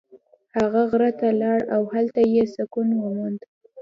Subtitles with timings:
[0.57, 3.39] هغه غره ته لاړ او هلته یې سکون وموند.